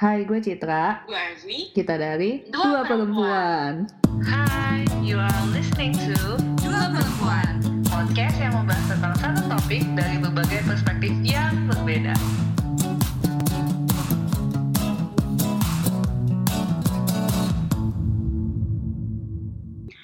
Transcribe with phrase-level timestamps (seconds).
[0.00, 1.04] Hai, gue Citra.
[1.04, 1.76] Gue Azmi.
[1.76, 3.84] Kita dari Dua Dua Perempuan.
[4.24, 7.60] Hai, you are listening to Dua Perempuan.
[7.84, 12.16] Podcast yang membahas tentang satu topik dari berbagai perspektif yang berbeda.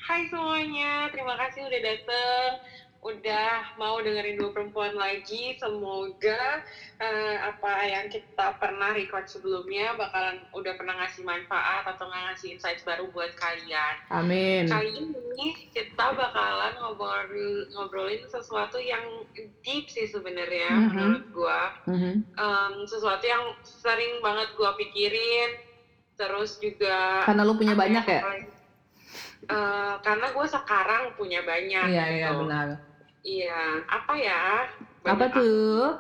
[0.05, 2.51] Hai semuanya, terima kasih udah dateng
[3.07, 5.55] udah mau dengerin dua perempuan lagi.
[5.63, 6.61] Semoga
[6.99, 12.83] eh, apa yang kita pernah record sebelumnya bakalan udah pernah ngasih manfaat atau ngasih insights
[12.83, 13.95] baru buat kalian.
[14.11, 14.67] Amin.
[14.67, 17.31] Kali ini kita bakalan ngobrol
[17.79, 19.23] ngobrolin sesuatu yang
[19.63, 20.87] deep sih sebenarnya Mhm.
[20.91, 21.63] menurut gua.
[21.87, 22.13] Mhm.
[22.37, 25.63] Em, sesuatu yang sering banget gua pikirin.
[26.17, 28.21] Terus juga Karena lu punya banyak ya?
[29.47, 31.87] Eh, karena gue sekarang punya banyak.
[31.87, 32.41] Iya, iya gitu.
[32.43, 32.67] benar.
[33.27, 34.71] Iya, apa ya?
[35.03, 35.99] Apa Banyak tuh?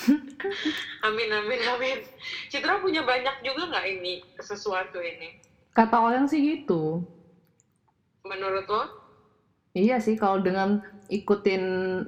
[1.04, 1.98] Amin, amin, amin.
[2.52, 5.40] Citra punya banyak juga nggak ini sesuatu ini?
[5.72, 7.04] Kata orang sih gitu.
[8.24, 8.84] Menurut lo?
[9.72, 11.62] Iya sih, kalau dengan ikutin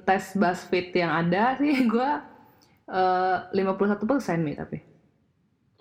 [0.04, 2.10] tes BuzzFeed yang ada sih, gue
[2.92, 4.78] eh 51% nih tapi.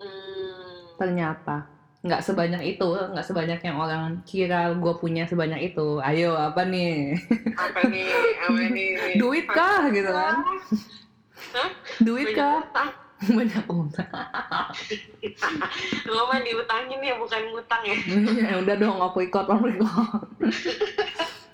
[0.00, 1.68] Hmm, Ternyata
[2.02, 6.02] nggak sebanyak itu, nggak sebanyak yang orang kira gue punya sebanyak itu.
[6.02, 7.14] Ayo, apa nih?
[7.54, 8.10] apa nih?
[8.42, 8.90] Apa nih?
[9.22, 10.42] Duit kah gitu kan?
[11.54, 11.70] Hah?
[12.02, 12.58] Duit Banyak kah?
[12.66, 12.90] utang.
[13.38, 14.10] Banyak utang.
[16.10, 17.96] Lo mah diutangin ya, bukan ngutang ya?
[18.50, 20.26] ya udah dong, aku ikut, aku ikut.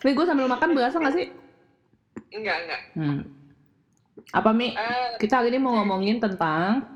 [0.01, 1.27] Nih gue sambil makan berasa nggak sih?
[2.33, 2.81] Enggak, enggak.
[2.97, 3.21] Hmm.
[4.33, 4.73] Apa Mi?
[4.73, 6.89] Eh, Kita hari ini mau ngomongin tentang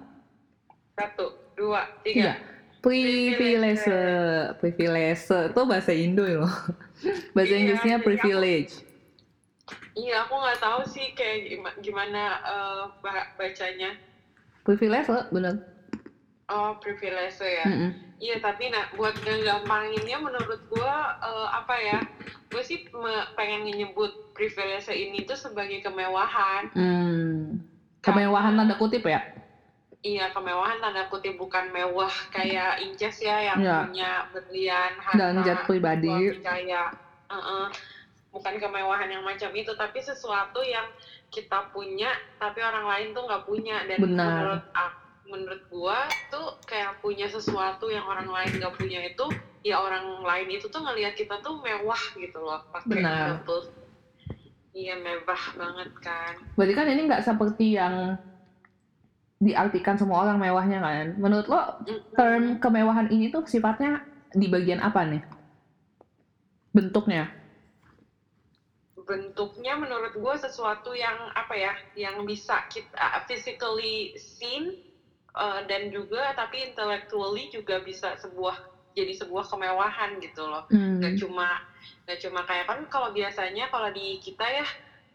[0.97, 2.33] satu, dua, iya, tiga.
[2.83, 3.87] Privilege.
[4.59, 6.43] Privilege itu bahasa Indo ya.
[7.35, 8.73] bahasa Iya, Inggrisnya privilege.
[9.95, 13.95] Iya, aku nggak tahu sih kayak gimana, gimana eh, ba- bacanya.
[14.67, 15.63] Privilege bener.
[16.51, 17.65] Oh, privilege ya.
[17.65, 17.91] Mm-mm.
[18.23, 21.99] Iya, tapi nah buat nggampanginnya menurut gua eh, apa ya?
[22.51, 22.85] Gue sih
[23.39, 26.69] pengen nyebut privilege ini tuh sebagai kemewahan.
[26.75, 27.63] Hmm.
[28.03, 29.23] Kemewahan tanda kutip ya?
[30.03, 33.77] Iya, kemewahan tanda kutip bukan mewah kayak Inces ya yang Iya.
[33.87, 36.11] punya berlian, harta, Dan jet pribadi.
[36.11, 36.85] suami kaya.
[37.31, 37.67] Heeh.
[38.33, 40.89] Bukan kemewahan yang macam itu, tapi sesuatu yang
[41.31, 44.27] kita punya tapi orang lain tuh nggak punya dan Benar.
[44.27, 45.99] menurut aku menurut gua
[46.29, 49.31] tuh kayak punya sesuatu yang orang lain nggak punya itu
[49.63, 53.17] ya orang lain itu tuh ngelihat kita tuh mewah gitu loh pakai Benar.
[53.23, 53.63] itu tuh
[54.75, 58.19] iya mewah banget kan Berarti kan ini nggak seperti yang
[59.43, 61.19] diartikan semua orang mewahnya kan?
[61.19, 61.83] Menurut lo,
[62.15, 65.23] term kemewahan ini tuh sifatnya di bagian apa nih?
[66.71, 67.43] Bentuknya?
[69.03, 74.79] bentuknya menurut gue sesuatu yang apa ya yang bisa kita uh, physically seen
[75.35, 78.57] uh, dan juga tapi intellectually juga bisa sebuah
[78.93, 81.03] jadi sebuah kemewahan gitu loh Hmm.
[81.03, 81.61] nggak cuma
[82.07, 84.67] nggak cuma kayak kan kalau biasanya kalau di kita ya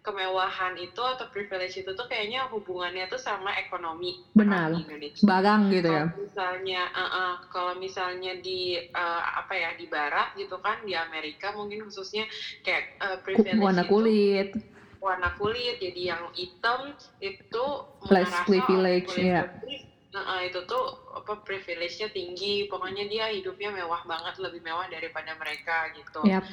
[0.08, 4.72] kemewahan itu atau privilege itu tuh kayaknya hubungannya tuh sama ekonomi Benar.
[4.72, 6.08] di Indonesia Barang gitu ya?
[6.08, 10.96] kalau misalnya uh, uh, kalau misalnya di uh, apa ya di barat gitu kan di
[10.96, 12.24] Amerika mungkin khususnya
[12.64, 14.50] kayak uh, privilege warna itu kulit.
[15.04, 17.66] warna kulit jadi yang hitam itu
[18.08, 24.08] Plus merasa privilege, putih, uh, uh, itu tuh apa privilege-nya tinggi pokoknya dia hidupnya mewah
[24.08, 26.48] banget lebih mewah daripada mereka gitu Yap.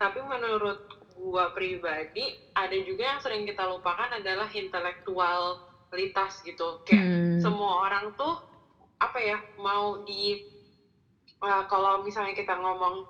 [0.00, 7.40] tapi menurut gua pribadi ada juga yang sering kita lupakan adalah intelektualitas gitu kayak Hmm.
[7.40, 8.40] semua orang tuh
[8.96, 10.40] apa ya mau di
[11.38, 13.04] uh, kalau misalnya kita ngomong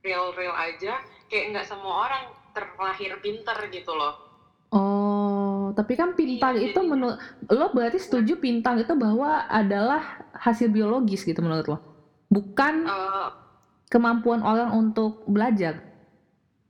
[0.00, 4.14] real real aja kayak nggak semua orang terlahir pinter gitu loh
[4.68, 7.14] Oh, tapi kan pintar Iya, itu jadi- menurut
[7.46, 10.02] lo berarti setuju pintar itu bahwa adalah
[10.34, 11.78] hasil biologis gitu menurut lo,
[12.26, 13.30] bukan Uh,
[13.86, 15.78] kemampuan orang untuk belajar.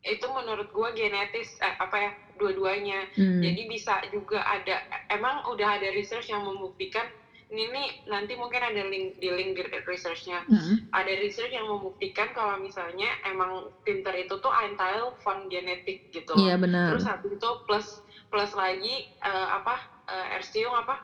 [0.04, 3.40] Itu menurut gua genetis eh, apa ya dua-duanya Hmm.
[3.40, 7.06] jadi bisa juga ada emang udah ada research yang membuktikan
[7.46, 10.90] ini nih nanti mungkin ada link di link di researchnya Mm-mm.
[10.90, 16.42] ada research yang membuktikan kalau misalnya emang pinter itu tuh entirely from genetik gitu loh.
[16.42, 16.90] Iya benar.
[16.96, 17.86] Terus habis itu plus
[18.26, 19.76] plus lagi eh, apa
[20.10, 20.98] uh, Erstiung apa?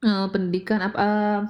[0.00, 1.40] Eh, pendidikan apa eh,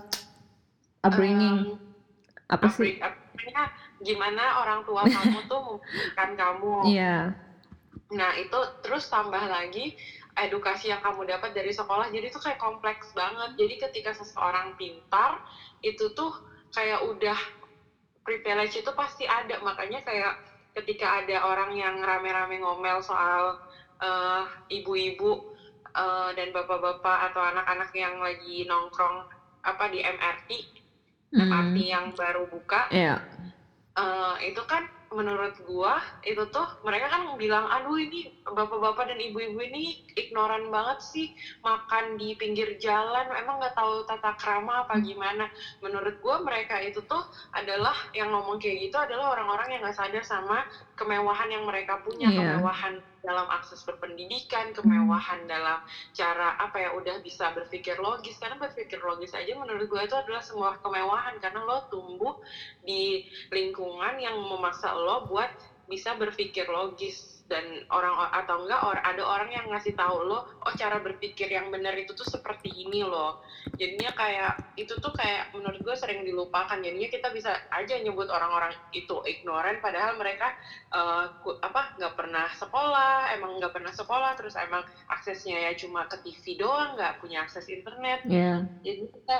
[1.04, 2.98] upbringing Em, apa sih?
[2.98, 3.64] upbringnya
[4.04, 6.74] gimana orang tua kamu tuh memberikan kamu.
[6.92, 7.16] Iya.
[8.12, 9.96] Nah itu terus tambah lagi
[10.34, 13.56] edukasi yang kamu dapat dari sekolah jadi itu kayak kompleks banget.
[13.56, 15.40] Jadi ketika seseorang pintar
[15.80, 16.30] itu tuh
[16.70, 17.38] kayak udah
[18.26, 20.34] privilege itu pasti ada makanya kayak
[20.74, 23.62] ketika ada orang yang rame-rame ngomel soal
[24.02, 24.42] eh,
[24.74, 25.54] ibu-ibu
[25.94, 29.22] eh, dan bapak-bapak atau anak-anak yang lagi nongkrong
[29.64, 30.50] apa di MRT
[31.34, 31.90] MRT Hmm.
[31.94, 33.18] yang baru buka Iya.
[33.98, 34.82] Eh, itu kan
[35.14, 40.98] menurut gua itu tuh mereka kan bilang aduh ini bapak-bapak dan ibu-ibu ini ignoran banget
[40.98, 41.26] sih
[41.62, 43.30] makan di pinggir jalan.
[43.30, 45.46] Emang nggak tahu tata krama apa gimana.
[45.78, 47.22] Menurut gua mereka itu tuh
[47.54, 50.66] adalah yang ngomong kayak gitu adalah orang-orang yang nggak sadar sama
[50.98, 52.58] kemewahan yang mereka punya Iya.
[52.58, 52.94] kemewahan
[53.24, 55.80] dalam akses berpendidikan kemewahan dalam
[56.12, 58.36] cara apa ya udah bisa berpikir logis.
[58.36, 61.40] Karena berpikir logis aja menurut gue itu adalah semua kemewahan.
[61.40, 62.36] Karena lo tumbuh
[62.84, 69.20] di lingkungan yang memaksa lo buat bisa berpikir logis dan orang atau enggak or, ada
[69.20, 73.36] orang yang ngasih tahu lo oh cara berpikir yang benar itu tuh seperti ini loh.
[73.76, 76.80] Jadinya kayak itu tuh kayak menurut gue sering dilupakan.
[76.80, 80.56] Jadinya kita bisa aja nyebut orang-orang itu ignoran padahal mereka
[81.44, 84.80] ku- apa nggak pernah sekolah emang nggak pernah sekolah terus emang
[85.12, 88.24] aksesnya ya cuma ke TV doang nggak punya akses internet.
[88.24, 88.64] Iya.
[88.80, 89.38] jadi kita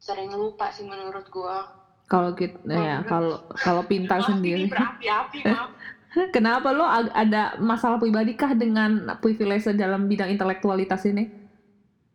[0.00, 1.68] sering lupa sih menurut gua
[2.04, 4.68] Kalau kita ya kalau kalau pintar Maaf, sendiri.
[4.68, 5.70] berapi-api maaf
[6.34, 11.26] Kenapa lo ada masalah pribadi kah dengan privilege dalam bidang intelektualitas ini?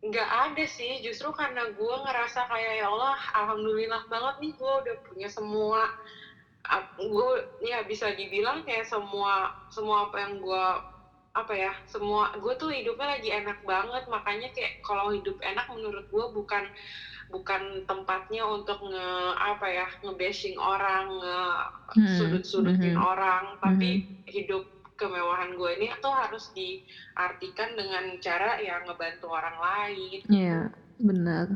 [0.00, 4.96] nggak ada sih justru karena gua ngerasa kayak ya Allah alhamdulillah banget nih gua udah
[5.04, 5.80] punya semua
[6.96, 7.28] gue
[7.60, 10.80] ya bisa dibilang kayak semua semua apa yang gua
[11.30, 16.02] apa ya semua gue tuh hidupnya lagi enak banget makanya kayak kalau hidup enak menurut
[16.10, 16.64] gue bukan
[17.34, 19.08] bukan tempatnya untuk nge
[19.50, 21.38] apa ya nge-bashing orang nge
[21.94, 23.06] Hmm, sudut-sudutin mhm.
[23.10, 23.88] orang tapi
[24.34, 24.62] hidup
[25.00, 31.48] kemewahan gue ini tuh harus diartikan dengan cara ya ngebantu orang lain Iya, benar.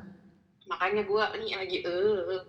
[0.71, 2.41] makanya gue ini lagi eh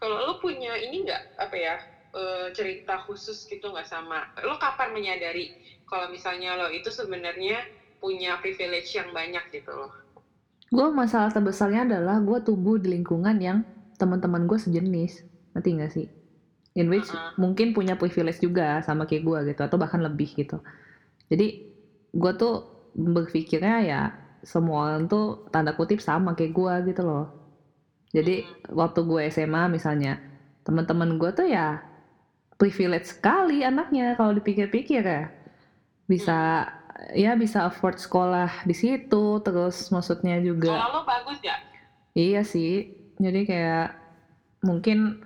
[0.00, 1.74] kalau lo punya ini nggak apa ya
[2.16, 4.16] eh, cerita khusus gitu nggak sama
[4.48, 5.52] lo kapan menyadari
[5.88, 7.56] kalau misalnya lo itu sebenarnya
[8.02, 9.92] punya privilege yang banyak gitu loh
[10.70, 13.66] Gue masalah terbesarnya adalah gue tumbuh di lingkungan yang
[13.98, 16.06] teman-teman gue sejenis, ngerti gak sih?
[16.78, 17.34] In which Uh-uh.
[17.42, 20.62] mungkin punya privilege juga sama kayak gue gitu, atau bahkan lebih gitu.
[21.26, 21.74] Jadi
[22.14, 24.00] gue tuh berpikirnya ya
[24.46, 27.26] semua orang tuh tanda kutip sama kayak gue gitu loh.
[28.14, 30.22] Jadi waktu gue SMA misalnya,
[30.62, 31.82] teman-teman gue tuh ya
[32.58, 35.34] privilege sekali anaknya kalau dipikir-pikir ya.
[36.06, 36.66] Bisa
[37.16, 41.56] ya bisa afford sekolah di situ, terus maksudnya juga kalau lo bagus ya?
[42.12, 42.90] Iya sih,
[43.22, 43.86] jadi kayak
[44.66, 45.22] mungkin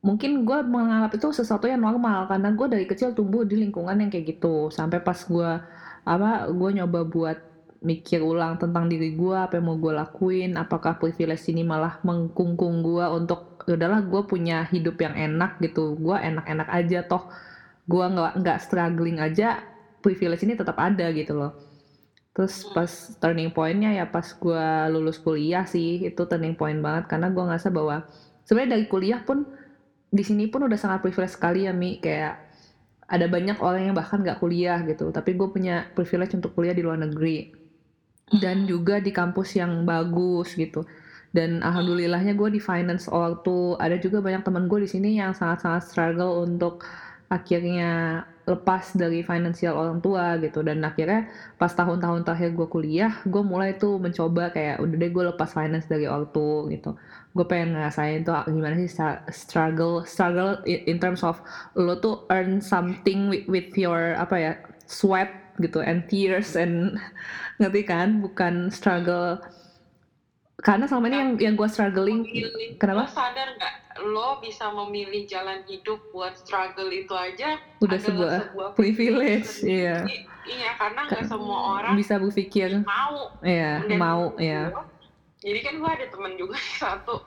[0.00, 4.08] mungkin gue menganggap itu sesuatu yang normal karena gue dari kecil tumbuh di lingkungan yang
[4.12, 4.72] kayak gitu.
[4.72, 5.50] Sampai pas gue
[6.08, 7.38] apa gue nyoba buat
[7.84, 12.80] mikir ulang tentang diri gue apa yang mau gue lakuin apakah privilege ini malah mengkungkung
[12.84, 15.96] gue untuk "Ya udahlah gue punya hidup yang enak gitu.
[16.00, 17.28] Gue enak-enak aja toh.
[17.88, 19.60] Gue nggak nggak struggling aja
[20.00, 21.52] privilege ini tetap ada gitu loh.
[22.34, 22.88] Terus pas
[23.18, 27.08] turning pointnya ya pas gue lulus kuliah sih itu turning point banget.
[27.12, 28.04] Karena gue ngerasa bahwa
[28.44, 29.46] sebenarnya dari kuliah pun
[30.10, 32.00] di sini pun udah sangat privilege sekali ya mi.
[32.00, 32.48] Kayak
[33.10, 35.12] ada banyak orang yang bahkan nggak kuliah gitu.
[35.12, 37.52] Tapi gue punya privilege untuk kuliah di luar negeri.
[38.30, 40.86] Dan juga di kampus yang bagus gitu.
[41.30, 45.82] Dan alhamdulillahnya gue di finance waktu ada juga banyak teman gue di sini yang sangat-sangat
[45.86, 46.82] struggle untuk
[47.30, 50.66] akhirnya lepas dari finansial orang tua gitu.
[50.66, 55.24] Dan akhirnya pas tahun-tahun terakhir gue kuliah gue mulai tuh mencoba kayak udah deh gue
[55.30, 56.98] lepas finance dari ortu gitu.
[57.30, 58.90] Gue pengen ngerasain tuh gimana sih
[59.30, 61.38] struggle struggle in terms of
[61.78, 64.52] lo tuh earn something with, with your apa ya
[64.90, 65.30] sweat
[65.62, 66.98] gitu and tears and
[67.62, 68.18] ngerti kan?
[68.18, 69.38] Bukan struggle.
[70.60, 72.26] Karena selama ini yang yang gue struggling
[72.76, 73.08] kenapa?
[73.08, 78.70] lo sadar nggak lo bisa memilih jalan hidup buat struggle itu aja udah adalah sebuah
[78.78, 80.04] privilege iya.
[80.40, 82.80] Iya karena nggak semua orang bisa berpikir.
[82.80, 83.28] mau.
[83.40, 84.88] Ya Dan mau ya gua,
[85.38, 87.20] jadi kan gue ada temen juga satu.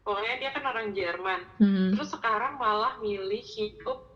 [0.00, 1.40] Pokoknya dia kan orang Jerman.
[1.58, 1.90] Hmm.
[1.92, 4.06] terus sekarang malah milih hidup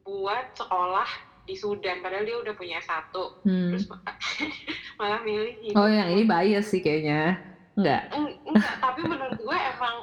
[0.00, 1.06] buat sekolah
[1.44, 3.36] di Sudan padahal dia udah punya satu.
[3.44, 3.68] Hmm.
[3.70, 3.84] terus
[4.98, 7.36] malah milih hidup Oh yang ini bias sih kayaknya.
[7.72, 9.96] Enggak Eng- enggak tapi menurut gue emang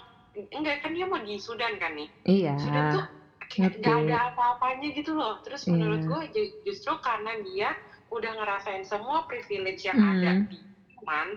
[0.47, 3.05] enggak kan dia mau di Sudan kan nih Iya Sudan tuh
[3.47, 3.81] kayak ngerti.
[3.81, 6.07] gak ada apa-apanya gitu loh terus menurut Iya.
[6.07, 7.69] gue ju- justru karena dia
[8.07, 10.11] udah ngerasain semua privilege yang Hmm.
[10.13, 10.57] ada di
[10.89, 11.27] Jerman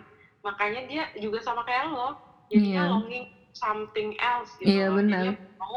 [0.41, 2.17] makanya dia juga sama kayak lo
[2.47, 2.91] jadinya Iya.
[2.91, 4.97] longing something else gitu Iya, loh.
[4.97, 5.23] benar.
[5.27, 5.77] Jadinya mau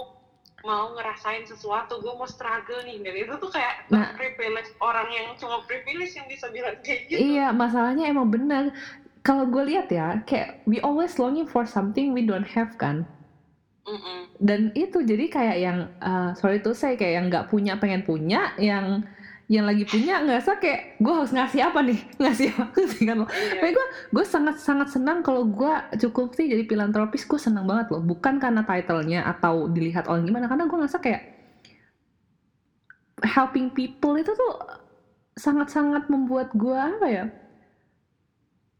[0.63, 4.15] mau ngerasain sesuatu gue mau struggle nih dan itu tuh kayak Nah.
[4.15, 8.72] privilege orang yang cuma privilege yang bisa bilang kayak gitu Iya masalahnya emang bener
[9.24, 13.08] Kalau gue lihat ya Kayak we always longing for something we don't have kan
[13.84, 14.32] Mm-mm.
[14.39, 18.51] Dan itu jadi kayak yang uh, Sorry tuh saya kayak yang nggak punya pengen punya
[18.56, 19.08] Yang
[19.51, 23.27] yang lagi punya ngerasa kayak gue harus ngasih apa nih ngasih apa sih kan lo
[23.27, 23.60] Iya.
[23.60, 27.92] tapi gue gue sangat sangat senang kalau gue cukup sih jadi filantropis gue senang banget
[27.92, 31.22] loh bukan karena titlenya atau dilihat orang gimana karena gue ngerasa kayak
[33.20, 34.53] helping people itu tuh
[35.36, 37.25] sangat-sangat membuat gue apa ya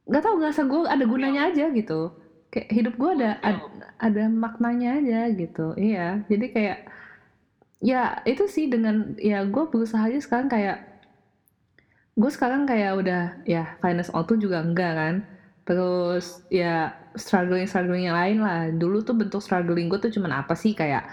[0.04, 2.12] nggak tahu ngerasa gue ada gunanya aja gitu.
[2.54, 3.64] Kayak hidup gue ada ada,
[3.98, 5.74] ada maknanya aja gitu.
[5.80, 6.80] Iya jadi kayak
[7.84, 10.80] ya itu sih dengan ya gue berusaha aja sekarang kayak
[12.14, 15.16] gue sekarang kayak udah ya finance auto juga enggak kan.
[15.64, 18.70] Terus ya struggling struggling yang lain lah.
[18.70, 20.76] Dulu tuh bentuk struggling gue tuh cuman apa sih?
[20.76, 21.08] Kayak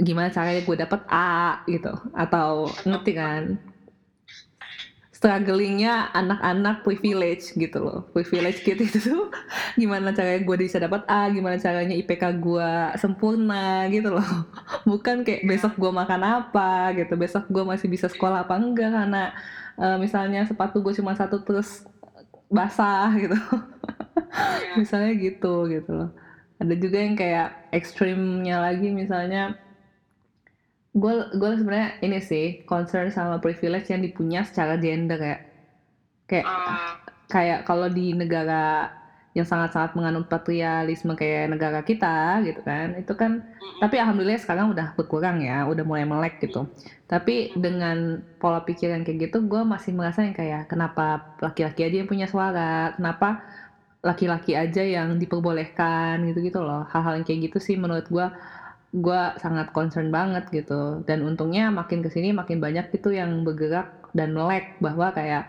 [0.00, 1.92] gimana caranya gue dapet A gitu.
[2.16, 3.60] Atau ngerti kan
[5.24, 8.04] strugglingnya anak-anak privilege gitu loh.
[8.12, 9.32] Privilege kid itu tuh
[9.80, 14.28] gimana caranya gue bisa dapat A gimana caranya IPK gue sempurna gitu loh.
[14.90, 19.32] Bukan kayak besok gue makan apa gitu besok gue masih bisa sekolah apa enggak karena
[19.80, 21.88] uh, misalnya sepatu gue cuma satu terus
[22.52, 23.32] basah gitu.
[23.32, 24.76] Iya.
[24.84, 26.12] misalnya gitu gitu loh.
[26.60, 29.56] Ada juga yang kayak ekstrimnya lagi misalnya
[31.00, 35.34] gue gue sebenarnya ini sih concern sama privilege yang dipunya secara gender ya.
[36.30, 36.96] Kayak Ah,
[37.32, 38.54] kayak kalau di negara
[39.36, 42.06] yang sangat-sangat menganut patrialisme kayak negara kita
[42.46, 43.32] gitu kan itu kan
[43.62, 43.80] mm-mm.
[43.82, 46.58] tapi alhamdulillah sekarang udah berkurang ya udah mulai melek gitu.
[47.10, 47.32] Tapi
[47.64, 47.96] dengan
[48.40, 51.02] pola pikir yang kayak gitu gue masih merasa yang kayak kenapa
[51.44, 52.60] laki-laki aja yang punya suara?
[52.96, 53.26] Kenapa
[54.08, 56.14] laki-laki aja yang diperbolehkan?
[56.28, 58.26] Gitu-gitu loh hal-hal yang kayak gitu sih menurut gue
[59.04, 60.72] gue sangat concern banget gitu.
[61.08, 63.86] Dan untungnya makin ke sini makin banyak gitu yang bergerak
[64.18, 65.42] dan melek bahwa kayak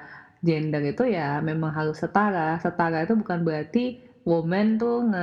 [0.47, 2.39] gender itu ya memang harus setara.
[2.63, 3.79] Setara itu bukan berarti
[4.29, 5.19] woman tuh nge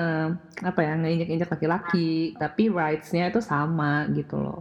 [0.69, 1.99] apa ya ngeinjek-injek laki-laki
[2.41, 4.59] tapi rights-nya itu sama gitu loh.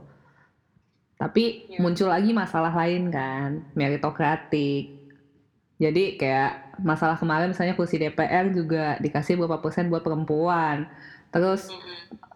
[1.19, 1.77] Tapi Ya.
[1.81, 4.81] muncul lagi masalah lain kan meritokratik.
[5.83, 6.49] Jadi kayak
[6.89, 10.77] masalah kemarin misalnya kursi DPR juga dikasih berapa persen buat perempuan
[11.31, 11.71] terus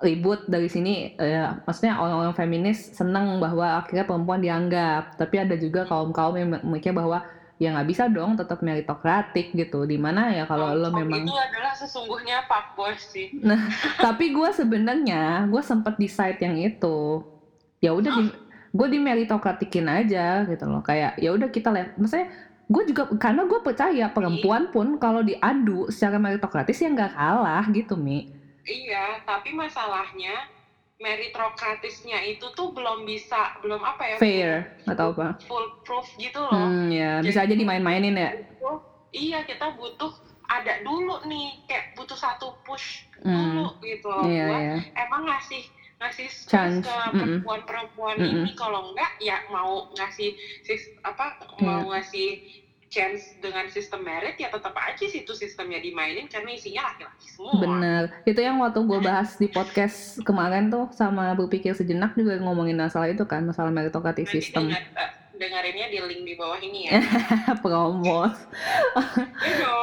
[0.04, 5.16] ribut dari sini eh, maksudnya orang-orang feminis seneng bahwa akhirnya perempuan dianggap.
[5.16, 7.24] Tapi ada juga kaum-kaum yang mikir bahwa
[7.56, 9.88] ya nggak bisa dong tetap meritokratik gitu.
[9.88, 13.36] Di mana ya kalau lo Oh, memang itu adalah sesungguhnya fuckboy sih.
[14.06, 17.24] Tapi gue sebenarnya gue sempat decide yang itu.
[17.80, 18.26] Ya udah di
[18.76, 20.84] gue di meritokratikin aja gitu loh.
[20.84, 21.96] Kayak ya udah kita lihat.
[21.96, 22.28] Maksudnya
[22.66, 27.94] gue juga karena gue percaya perempuan pun kalau diadu secara meritokratis ya nggak kalah gitu
[27.94, 28.34] mi
[28.66, 30.36] iya tapi masalahnya
[30.96, 35.36] meritokratisnya itu tuh belum bisa belum apa ya fair atau apa?
[35.44, 36.56] Full proof gitu loh.
[36.56, 38.32] Hmm ya bisa aja dimain-mainin ya?
[38.32, 40.12] Butuh- iya kita butuh
[40.48, 43.60] ada dulu nih kayak butuh satu push Hmm.
[43.60, 44.24] dulu gitu loh.
[44.24, 44.78] Iya buat iya.
[45.04, 45.64] emang ngasih
[45.96, 48.44] ngasih Chance, ke perempuan-perempuan Mm-mm.
[48.44, 51.64] ini kalau enggak ya mau ngasih sis- apa Iya.
[51.64, 52.28] mau ngasih
[52.96, 57.60] chance dengan sistem merit ya tetap aja situ sistemnya dimainin karena isinya laki-laki semua.
[57.60, 62.80] Bener, itu yang waktu gue bahas di podcast kemarin tuh sama berpikir sejenak juga ngomongin
[62.80, 64.72] masalah itu kan, masalah meritokratik Nanti sistem.
[64.72, 67.04] dengar, eh, dengerinnya di link di bawah ini ya.
[67.64, 68.32] Promot.
[69.44, 69.76] Iya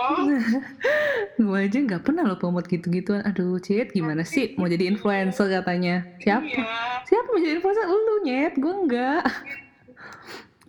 [1.43, 3.21] gue aja nggak pernah lo promot gitu-gituan.
[3.29, 6.09] Aduh, Cit, gimana sih mau jadi influencer katanya?
[6.17, 6.49] Siapa?
[6.49, 6.65] Iya.
[7.05, 7.85] Siapa mau jadi influencer?
[7.85, 8.55] Lu, Nyet.
[8.57, 9.23] Gue enggak.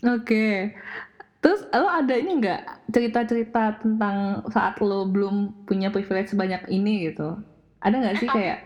[0.04, 0.76] Oke.
[1.44, 7.36] Terus lo ada ini nggak cerita-cerita tentang saat lo belum punya privilege sebanyak ini gitu?
[7.84, 8.64] Ada nggak sih kayak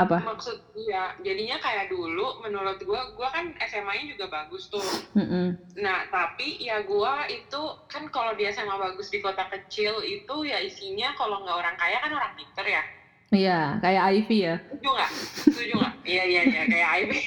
[0.00, 0.16] apa?
[0.24, 4.80] Maksud iya, jadinya kayak dulu menurut gua, gua kan SMA-nya juga bagus tuh.
[5.12, 5.60] Mm-mm.
[5.76, 10.56] Nah, tapi ya gua itu kan kalau di SMA bagus di kota kecil itu ya
[10.56, 12.82] isinya kalau nggak orang kaya kan orang pinter ya.
[13.30, 14.56] Iya, kayak Ivy ya.
[14.58, 15.10] Setuju nggak?
[15.52, 15.94] Setuju nggak?
[16.02, 16.62] Iya, iya, iya.
[16.66, 17.18] Kayak Ivy.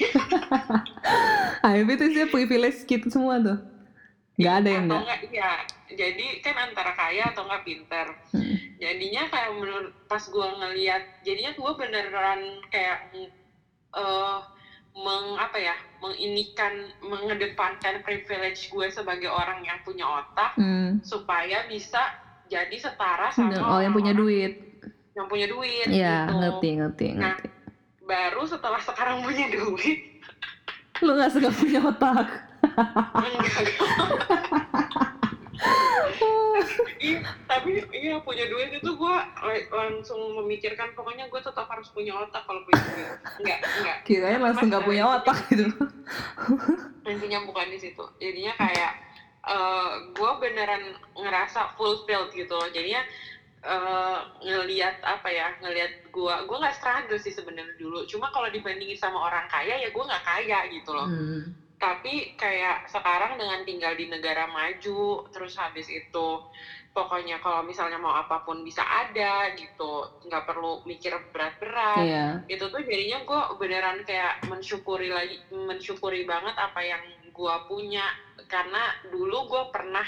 [1.78, 3.73] Ivy tuh sih privilege gitu semua tuh.
[4.34, 5.02] Nggak ada yang atau nggak.
[5.04, 5.50] enggak iya
[5.86, 8.56] jadi kan antara kaya atau enggak pinter Hmm.
[8.76, 12.98] jadinya kayak menurut pas gua ngeliat jadinya gua beneran kayak
[13.94, 14.38] eh
[14.94, 20.98] meng apa ya menginikan mengedepankan privilege gue sebagai orang yang punya otak Hmm.
[21.00, 21.98] supaya bisa
[22.46, 24.54] jadi setara sama Oh, yang punya duit.
[25.14, 26.34] yang punya duit Iya, gitu.
[26.36, 27.48] ngerti, ngerti, Nah, ngerti.
[28.04, 29.98] baru setelah sekarang punya duit
[31.00, 32.26] Lu nggak suka punya otak.
[37.04, 39.16] Iya, tapi iya punya duit itu gue
[39.68, 43.08] langsung memikirkan pokoknya gue tetap harus punya otak kalau punya duit.
[43.44, 43.96] Enggak, enggak.
[44.08, 45.68] Kirain langsung nggak punya otak gitu.
[47.04, 48.04] Intinya bukan di situ.
[48.16, 48.92] Jadinya kayak
[50.16, 52.68] gue beneran ngerasa fulfilled gitu loh.
[52.72, 53.04] Jadinya
[53.64, 58.08] eh, ngelihat apa ya, ngelihat gue, gue nggak struggle sih sebenarnya dulu.
[58.08, 61.08] Cuma kalau dibandingin sama orang kaya ya gue nggak kaya gitu loh.
[61.08, 61.52] Hmm.
[61.84, 66.28] Tapi kayak sekarang dengan tinggal di negara maju terus habis itu
[66.96, 72.26] pokoknya kalau misalnya mau apa pun bisa ada gitu nggak perlu mikir berat-berat Iya.
[72.48, 78.08] itu tuh jadinya gue beneran kayak mensyukuri lagi mensyukuri banget apa yang gue punya
[78.48, 80.06] karena dulu gue pernah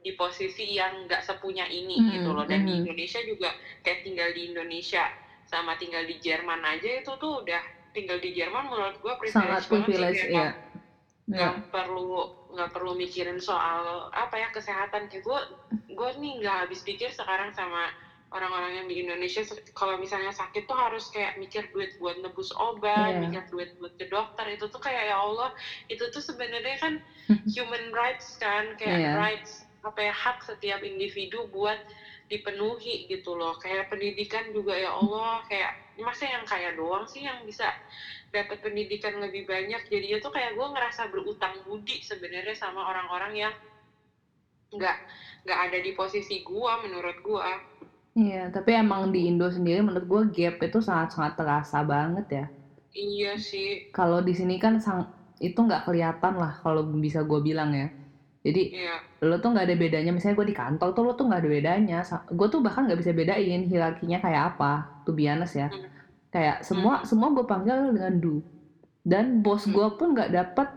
[0.00, 2.80] di posisi yang nggak sepunya ini Mhm, gitu loh dan di mhm.
[2.80, 3.52] Indonesia juga
[3.84, 5.04] kayak tinggal di Indonesia
[5.44, 7.60] sama tinggal di Jerman aja itu tuh udah
[7.92, 10.48] tinggal di Jerman menurut gue Sangat privilege sih privilege, iya.
[11.30, 11.70] Nggak Iya.
[11.70, 15.40] perlu nggak perlu mikirin soal apa ya kesehatan kayak gue
[15.94, 17.86] gue nih nggak habis pikir sekarang sama
[18.30, 19.42] orang-orang yang di Indonesia
[19.74, 23.22] kalau misalnya sakit tuh harus kayak mikir duit buat nebus obat Iya.
[23.22, 25.50] mikir duit buat ke dokter itu tuh kayak ya Allah
[25.86, 26.94] itu tuh sebenarnya kan
[27.54, 29.12] human rights kan kayak Iya.
[29.14, 31.78] rights apa ya hak setiap individu buat
[32.28, 37.42] dipenuhi gitu loh kayak pendidikan juga ya Allah kayak masa yang kaya doang sih yang
[37.42, 37.66] bisa
[38.36, 43.52] dapat pendidikan lebih banyak jadinya tuh kayak gue ngerasa berutang budi sebenarnya sama orang-orang yang
[44.76, 44.96] nggak
[45.44, 47.48] nggak ada di posisi gue menurut gue
[48.20, 52.42] Iya, tapi emang di Indo sendiri menurut gue gap itu sangat-sangat terasa banget ya.
[53.04, 55.00] iya sih Kalau di sini kan sang
[55.46, 57.84] itu nggak kelihatan lah kalau bisa gue bilang ya.
[58.46, 60.10] Jadi iya lo tuh nggak ada bedanya.
[60.14, 61.94] Misalnya gue di kantor tuh lo tuh nggak ada bedanya.
[62.38, 64.66] Gue tuh bahkan nggak bisa bedain hierarkinya kayak apa.
[65.04, 65.68] Tuh biasa ya.
[65.70, 65.89] Hmm.
[66.30, 67.06] Kayak semua Hmm.
[67.06, 68.38] semua gue panggil dengan du.
[69.02, 69.74] Dan bos Hmm.
[69.74, 70.68] gue pun nggak dapet.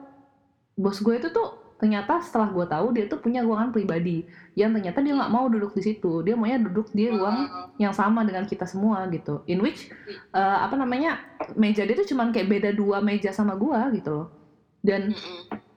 [0.74, 4.24] Bos gue itu tuh ternyata setelah gue tahu dia tuh punya ruangan pribadi
[4.56, 6.24] yang ternyata dia nggak mau duduk di situ.
[6.24, 7.76] Dia maunya duduk di ruang Wow.
[7.78, 9.44] yang sama dengan kita semua gitu.
[9.46, 9.92] In which
[10.32, 11.20] eh, apa namanya
[11.54, 14.28] meja dia tuh cuman kayak beda dua meja sama gua gitu loh.
[14.82, 15.14] Dan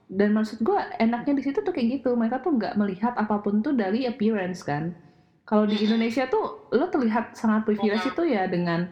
[0.07, 2.15] dan maksud gua enaknya di situ tuh kayak gitu.
[2.15, 4.95] Mereka tuh nggak melihat apa pun tuh dari appearance kan.
[5.43, 5.75] Kalau di.
[5.77, 8.87] Indonesia tuh lo terlihat sangat privilege itu ya dengan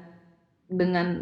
[0.65, 1.21] dengan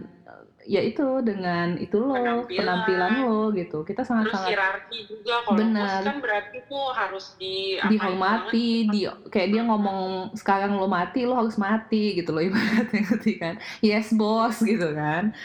[0.63, 2.55] ya itu dengan itu lo Penampilan.
[2.55, 3.83] penampilan lo gitu.
[3.83, 5.99] Kita terus sangat-sangat hierarki juga kalau Benar.
[6.07, 11.59] kan berarti tuh harus di dihormati, di kayak dia ngomong sekarang lo mati, lo harus
[11.59, 13.53] mati gitu loh ibaratnya ngerti kan?
[13.83, 15.35] Yes bos gitu kan?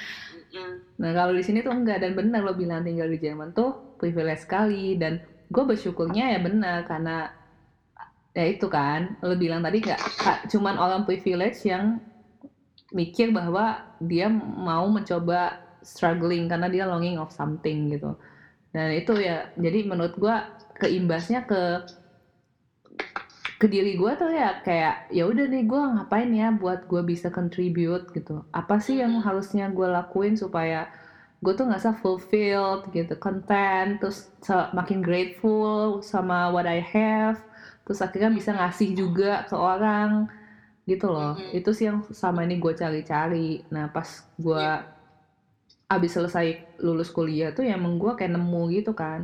[0.55, 0.71] Mm-mm.
[1.03, 4.47] Nah kalau di sini tuh enggak dan benar lo bilang tinggal di Jerman tuh privilege
[4.47, 5.19] sekali dan
[5.51, 7.35] gue bersyukurnya ya benar karena
[8.31, 11.99] ya itu kan lo bilang tadi nggak ka- cuman orang privilege yang
[12.93, 14.29] mikir bahwa dia
[14.69, 18.17] mau mencoba struggling karena dia longing of something gitu.
[18.75, 20.37] Dan itu ya jadi menurut gue
[20.81, 21.63] keimbasnya ke
[23.59, 27.29] ke diri gue tuh ya kayak ya udah nih gue ngapain ya buat gue bisa
[27.35, 28.47] contribute gitu.
[28.55, 29.25] Apa sih yang Mhm.
[29.27, 30.87] harusnya gue lakuin supaya
[31.43, 34.19] gue tuh nggak fulfilled gitu content terus
[34.75, 37.39] makin grateful sama what I have
[37.87, 40.27] terus akhirnya bisa ngasih juga ke orang
[40.91, 41.57] gitu loh Mhm.
[41.59, 43.37] itu sih yang sama ini gue cari-cari
[43.75, 44.09] nah pas
[44.45, 44.77] gue Iya.
[45.95, 46.47] abis selesai
[46.87, 49.21] lulus kuliah tuh ya emang gue kayak nemu gitu kan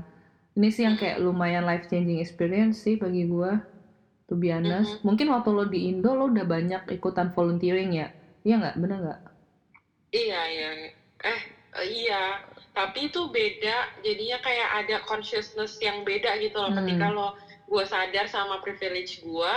[0.56, 3.50] ini sih yang kayak lumayan life changing experience sih bagi gue
[4.28, 5.04] to be honest Mhm.
[5.06, 8.06] mungkin waktu lo di Indo lo udah banyak ikutan volunteering ya
[8.46, 9.20] iya nggak bener nggak
[10.14, 10.68] Iya, iya.
[11.30, 11.40] Eh,
[11.80, 12.22] eh, iya.
[12.76, 13.74] Tapi itu beda,
[14.04, 16.70] jadinya kayak ada consciousness yang beda gitu loh.
[16.70, 16.78] Hmm.
[16.78, 17.26] Ketika lo,
[17.70, 19.52] gue sadar sama privilege gue,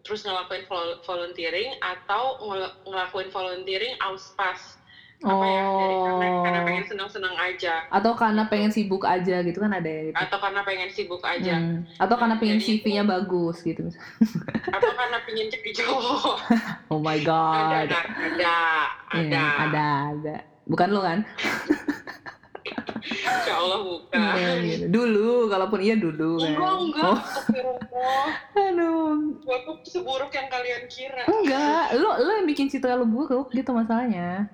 [0.00, 4.76] terus ngelakuin vol- volunteering, atau ngel- ngelakuin volunteering auspas.
[5.18, 7.74] Apa ya, dari karena, karena pengen seneng-seneng aja.
[7.90, 10.14] atau karena pengen sibuk aja gitu kan ada ya gitu.
[10.14, 11.54] Atau karena pengen sibuk aja.
[11.58, 11.82] Hmm.
[11.98, 13.82] atau karena Nah, pengen CV-nya bagus gitu.
[14.78, 16.38] Atau karena pengen jadi cowok.
[16.94, 18.58] oh my ada, god ada, ada.
[19.10, 19.42] Iya, Ada.
[19.58, 20.36] ada ada
[20.70, 21.18] bukan lo kan
[22.98, 24.18] Insya Allah bukan.
[24.34, 24.84] Iya, gitu.
[24.88, 27.04] dulu kalaupun iya dulu kan Enggak, enggak.
[27.04, 27.18] oh
[28.62, 31.22] aduh Gue tuh seburuk yang kalian kira.
[31.24, 34.48] enggak lo lo yang bikin citra lo buruk gitu masalahnya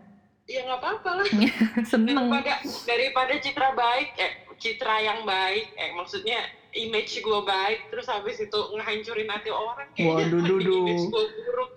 [0.44, 1.26] Ya nggak apa-apa lah.
[1.90, 2.52] seneng Daripada,
[2.84, 6.36] daripada citra baik, eh citra yang baik, eh maksudnya
[6.70, 10.76] image gue baik, terus habis itu ngehancurin hati orang kayaknya Waduh, mending dudu.
[10.84, 11.70] image gue buruk.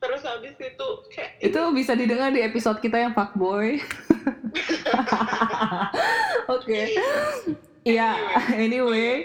[0.00, 3.76] Terus habis itu kayak itu bisa didengar di episode kita yang fuckboy
[6.52, 6.80] oke
[7.80, 8.12] Iya,
[8.60, 9.24] anyway,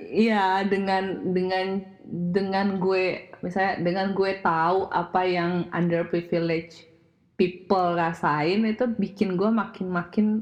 [0.00, 6.88] iya dengan dengan dengan gue misalnya dengan gue tahu apa yang underprivileged
[7.36, 10.40] people rasain itu bikin gue makin-makin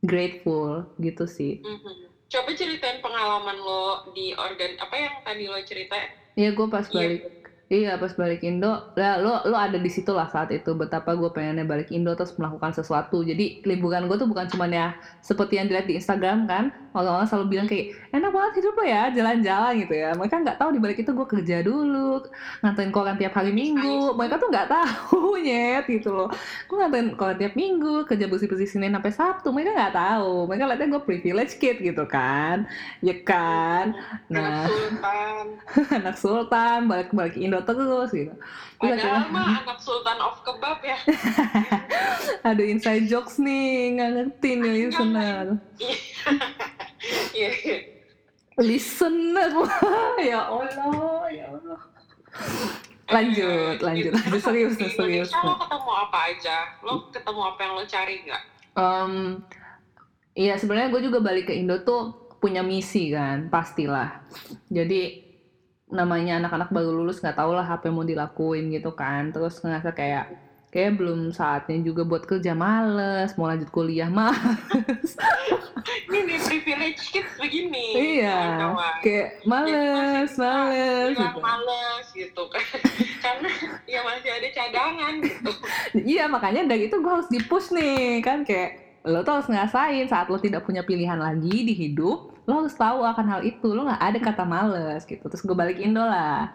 [0.00, 1.60] grateful gitu sih.
[1.60, 2.08] Mhm.
[2.28, 5.96] Coba ceritain pengalaman lo di organ apa yang tadi lo cerita?
[6.36, 6.96] Iya gue pas Iya.
[6.96, 7.22] balik
[7.68, 11.28] Iya pas balik Indo, ya lo lo ada di situ lah saat itu betapa gue
[11.36, 13.20] pengennya balik Indo terus melakukan sesuatu.
[13.20, 17.46] Jadi liburan gue tuh bukan cuma ya seperti yang dilihat di Instagram kan, orang-orang selalu
[17.52, 20.16] bilang kayak enak banget hidup lo ya jalan-jalan gitu ya.
[20.16, 22.24] Mereka nggak tahu di balik itu gue kerja dulu,
[22.64, 24.16] nganterin koran tiap hari Minggu.
[24.16, 26.32] Mereka tuh nggak tahu nyet gitu loh.
[26.64, 29.52] Gue nganterin koran tiap Minggu, kerja bersih-bersih Senin sampai Sabtu.
[29.52, 30.48] Mereka nggak tahu.
[30.48, 32.64] Mereka lihatnya gue privilege kid gitu kan,
[33.04, 33.92] ya kan.
[34.32, 35.44] Nah, Anak sultan.
[35.92, 38.34] anak sultan balik-balik Indo terus gitu.
[38.78, 40.98] Terus Padahal akhirnya- mah anak sultan of kebab ya.
[42.50, 45.44] ada inside jokes nih nggak ngerti nih listener
[47.32, 47.50] Iya.
[47.54, 47.78] iya.
[48.56, 49.78] listener wah
[50.20, 51.80] ya allah ya allah
[53.08, 54.18] lanjut lanjut Gitu.
[54.18, 56.56] lanjut serius nih Di serius Indonesia lo ketemu apa aja?
[56.80, 58.42] Lo ketemu apa yang lo cari nggak?
[58.74, 59.12] Em,
[60.34, 62.02] iya sebenarnya gue juga balik ke Indo tuh
[62.38, 64.22] punya misi kan pastilah
[64.68, 65.27] jadi
[65.88, 69.96] namanya anak-anak baru lulus nggak tahu lah apa yang mau dilakuin gitu kan terus ngerasa
[69.96, 70.28] kayak
[70.68, 75.16] kayak belum saatnya juga buat kerja males mau lanjut kuliah males
[76.08, 77.86] Ini nih privilege kids begini.
[78.20, 78.68] iya
[79.00, 81.40] kayak males males bilang gitu.
[81.40, 82.64] males gitu kan.
[83.24, 83.50] Karena
[83.88, 85.50] ya masih ada cadangan gitu.
[85.96, 90.26] Iya makanya dari itu gue harus dipush nih kan kayak lo tuh harus ngerasain saat
[90.26, 93.68] lo tidak punya pilihan lagi di hidup lo harus tahu akan hal itu.
[93.76, 95.20] Lo nggak ada kata males gitu.
[95.28, 96.48] Terus gue balik Indo lah.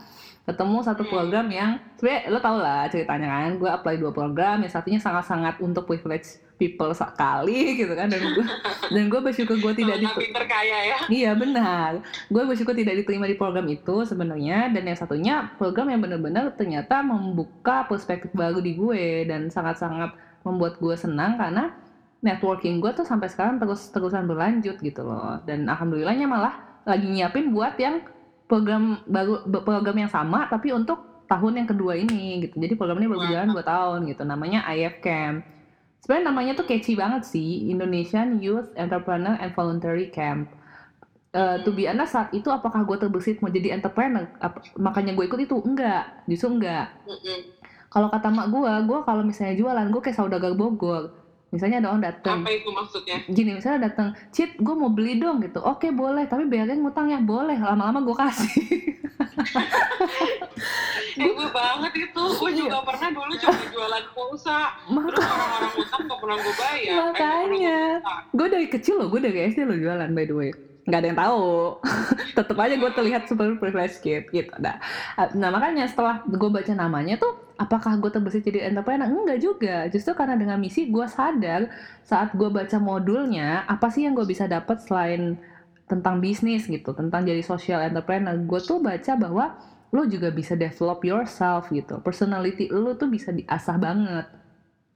[0.44, 4.74] Ketemu satu program yang sebenarnya lo tau lah ceritanya kan gue apply dua program yang
[4.74, 8.10] satunya sangat-sangat untuk privilege people sekali gitu kan.
[8.10, 8.46] Dan gue
[8.90, 10.98] dan gue bersyukur gue tidak di Anak pinter kaya ya.
[11.08, 12.02] Iya benar.
[12.28, 17.06] Gue bersyukur tidak diterima di program itu sebenarnya dan yang satunya program yang benar-benar ternyata
[17.06, 21.72] membuka perspektif baru di gue dan sangat-sangat membuat gue senang karena
[22.24, 25.44] networking gue tuh sampai sekarang terus terusan berlanjut gitu loh.
[25.44, 28.02] Dan alhamdulillahnya malah lagi nyiapin buat yang
[28.48, 32.56] program baru program yang sama tapi untuk tahun yang kedua ini gitu.
[32.58, 34.24] Jadi program ini baru berjalan dua tahun gitu.
[34.24, 35.44] Namanya IF Camp.
[36.04, 40.52] Sebenarnya namanya tuh catchy banget sih Indonesian Youth Entrepreneur and Voluntary Camp.
[41.34, 44.30] Eh, to be honest saat itu apakah gue terbesit mau jadi entrepreneur?
[44.38, 45.58] Ap- makanya gue ikut itu?
[45.66, 46.24] Enggak.
[46.30, 46.94] Justru enggak.
[47.90, 51.23] Kalau kata mak gue gue kalau misalnya jualan gue kayak saudagar Bogor
[51.54, 53.18] misalnya ada orang datang Apa itu maksudnya?
[53.28, 57.22] gini misalnya datang cit gue mau beli dong gitu oke boleh tapi bayarnya ngutang ya
[57.22, 58.52] boleh lama-lama gue kasih
[61.14, 62.24] Eh gue banget itu.
[62.34, 62.58] Gue Iya.
[62.66, 64.60] juga pernah dulu coba jualan pulsa.
[64.82, 66.90] Terus Maka- orang-orang utang gak pernah gue bayar.
[66.90, 67.80] Eh, Makanya.
[68.34, 70.50] gue dari kecil loh gue dari SD lo jualan by the way
[70.84, 71.48] nggak ada yang tahu.
[72.38, 74.54] Tetep aja gue terlihat super privileged kid gitu.
[74.60, 74.80] Nah,
[75.36, 79.08] nah makanya setelah gue baca namanya tuh apakah gue terbesit jadi entrepreneur?
[79.08, 79.88] Enggak juga.
[79.88, 81.72] Justru karena dengan misi gue sadar
[82.04, 85.40] saat gue baca modulnya apa sih yang gue bisa dapat selain
[85.88, 88.36] tentang bisnis gitu tentang jadi social entrepreneur?
[88.44, 89.56] Gue tuh baca bahwa
[89.94, 92.02] lo juga bisa develop yourself gitu.
[92.04, 94.26] Personality lo tuh bisa diasah banget.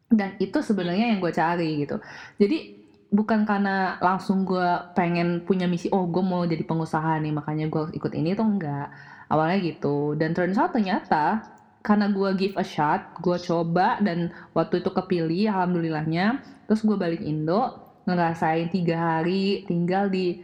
[0.08, 2.02] Dan itu sebenarnya yang gue cari gitu.
[2.42, 7.66] Jadi bukan karena langsung gue pengen punya misi oh gue mau jadi pengusaha nih makanya
[7.72, 8.92] gue ikut ini tuh enggak.
[9.32, 10.16] Awalnya gitu.
[10.20, 11.44] Dan turns out ternyata
[11.88, 17.24] karena gue give a shot gue coba dan waktu itu kepilih alhamdulillahnya terus gue balik
[17.24, 20.36] Indo ngerasain tiga hari tinggal di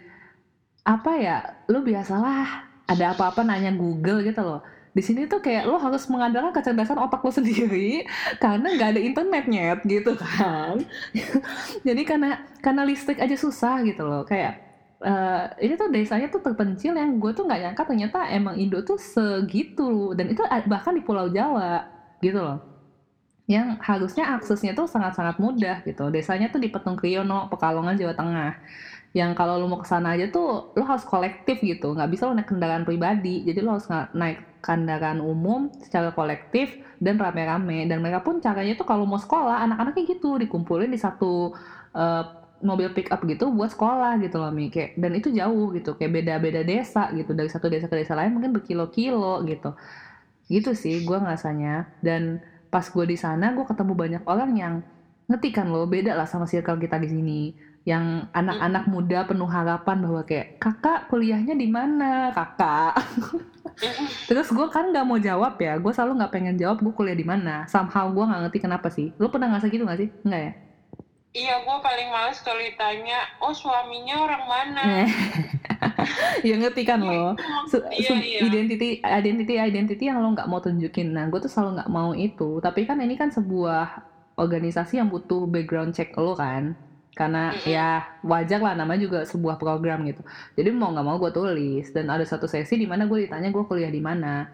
[0.87, 2.47] apa ya lu biasalah
[2.87, 7.25] ada apa-apa nanya Google gitu loh di sini tuh kayak lo harus mengandalkan kecerdasan otak
[7.25, 8.05] lo sendiri
[8.43, 10.85] karena nggak ada internetnya gitu kan.
[11.87, 14.21] Jadi karena karena listrik aja susah gitu loh.
[14.21, 14.61] Kayak
[15.01, 19.01] eh, ini tuh desanya tuh terpencil yang gue tuh nggak nyangka ternyata emang Indo tuh
[19.01, 21.89] segitu dan itu bahkan di Pulau Jawa
[22.21, 22.61] gitu loh.
[23.49, 26.13] Yang harusnya aksesnya tuh sangat-sangat mudah gitu.
[26.13, 28.51] Desanya tuh di Petung Kriyono Pekalongan Jawa Tengah.
[29.13, 31.97] Yang kalau lo mau ke sana aja tuh lo harus kolektif gitu.
[31.97, 33.41] Nggak bisa lo naik kendaraan pribadi.
[33.41, 37.85] Jadi lo harus naik kendaraan umum secara kolektif dan rame-rame.
[37.89, 41.51] Dan mereka pun caranya tuh kalau mau sekolah anak-anaknya gitu dikumpulin di satu
[41.93, 42.23] eh,
[42.63, 44.71] mobil pick up gitu buat sekolah gitu loh Mi.
[44.71, 48.31] Kayak dan itu jauh gitu kayak beda-beda desa gitu dari satu desa ke desa lain
[48.35, 49.75] mungkin berkilo-kilo gitu.
[50.47, 51.91] Gitu sih gue ngerasanya.
[51.99, 52.39] Dan
[52.71, 54.75] pas gue di sana gue ketemu banyak orang yang
[55.29, 57.39] ngerti kan lo beda lah sama circle kita di sini
[57.83, 62.31] yang anak-anak muda penuh harapan bahwa kayak kakak kuliahnya di mana?
[62.31, 62.95] Kakak.
[64.31, 67.27] Terus gue kan nggak mau jawab ya gue selalu nggak pengen jawab gue kuliah di
[67.27, 67.67] mana?
[67.67, 69.11] Somehow gue nggak ngerti kenapa sih.
[69.19, 70.09] Lo pernah ngerasa gitu nggak sih?
[70.23, 70.53] Nggak ya?
[71.33, 74.81] Iya, gue paling males kalau ditanya, oh suaminya orang mana?
[75.01, 75.09] Eh,
[76.47, 77.33] ya ngerti kan lo?
[77.65, 78.39] Su- Iya, su- iya.
[78.45, 81.11] identity identity identity yang lo nggak mau tunjukin.
[81.11, 82.61] Nah gue tuh selalu nggak mau itu.
[82.61, 84.05] Tapi kan ini kan sebuah
[84.37, 86.77] organisasi yang butuh background check lo kan
[87.13, 90.25] karena ya wajar lah namanya juga sebuah program gitu.
[90.57, 93.63] Jadi mau nggak mau gue tulis dan ada satu sesi di mana gue ditanya gue
[93.69, 94.49] kuliah di mana.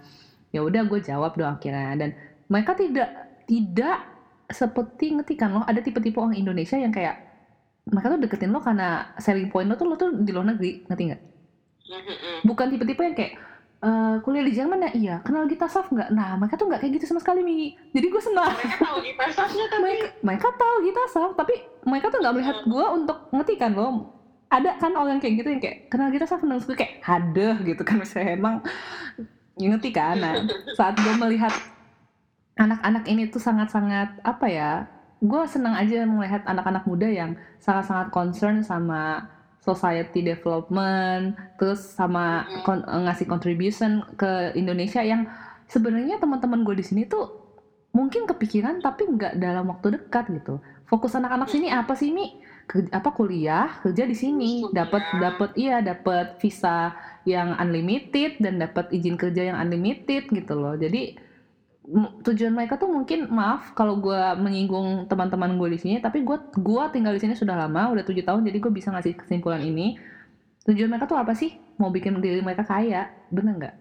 [0.52, 1.96] Ya udah gue jawab dong akhirnya.
[1.96, 2.10] Dan
[2.52, 3.10] mereka tidak
[3.48, 4.04] tidak
[4.52, 5.64] seperti ngerti kan lo.
[5.64, 7.16] Ada tipe-tipe orang Indonesia yang kayak
[7.90, 11.04] mereka tuh deketin lo karena selling point lo tuh lo tuh di luar negeri ngerti
[11.10, 11.22] nggak?
[12.44, 13.34] Bukan tipe-tipe yang kayak
[13.80, 14.92] "Eh, kuliah di Jerman ya?
[14.92, 15.16] Iya.
[15.24, 16.12] Kenal Gita Saf nggak?
[16.12, 17.72] Nah mereka tuh nggak kayak gitu sama sekali Mi.
[17.96, 18.52] Jadi gue senang.
[18.52, 21.54] Mereka tahu kita safnya tapi mereka, mereka tahu Gita Saf tapi
[21.88, 23.88] mereka tuh nggak melihat gue untuk ngerti kan lo
[24.50, 27.82] ada kan orang kayak gitu yang kayak kenal Gita Saf kenal gue kayak hadeh gitu
[27.88, 27.96] kan.
[28.04, 28.56] Misalnya emang
[29.56, 30.16] ya ngerti kan?
[30.20, 30.34] Nah
[30.76, 31.56] saat gue melihat
[32.60, 34.72] anak-anak ini tuh sangat-sangat apa ya
[35.24, 39.28] gue senang aja melihat anak-anak muda yang sangat-sangat concern sama
[39.60, 45.28] society development terus sama kon- ngasih contribution ke Indonesia yang
[45.68, 47.28] sebenarnya teman-teman gue di sini tuh
[47.94, 50.62] mungkin kepikiran tapi nggak dalam waktu dekat gitu.
[50.90, 52.42] Fokus anak-anak sini apa sih mi?
[52.70, 53.82] Ker- apa kuliah?
[53.82, 54.66] Kerja di sini.
[54.70, 56.94] Dapat dapat iya dapat visa
[57.26, 60.78] yang unlimited dan dapat izin kerja yang unlimited gitu loh.
[60.78, 61.18] Jadi
[62.22, 66.94] tujuan mereka tuh mungkin maaf kalau gue menyinggung teman-teman gue di sini tapi gue gua
[66.94, 69.98] tinggal di sini sudah lama udah tujuh tahun jadi gue bisa ngasih kesimpulan ini.
[70.70, 71.58] Tujuan mereka tuh apa sih?
[71.82, 73.76] Mau bikin diri mereka kaya bener nggak?